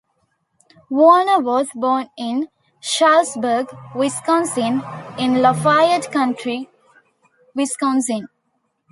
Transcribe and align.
Warner 0.89 1.37
was 1.37 1.67
born 1.75 2.09
in 2.17 2.47
Shullsburg, 2.81 3.67
Wisconsin, 3.95 4.81
in 5.19 5.43
Lafayette 5.43 6.11
County, 6.11 6.71
Wisconsin. 7.53 8.27